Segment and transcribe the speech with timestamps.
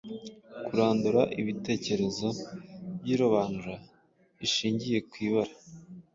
[0.65, 2.27] Kurandura ibitekerezo
[3.01, 3.75] by'irobanura
[4.39, 5.53] rishingiye kw'ibara.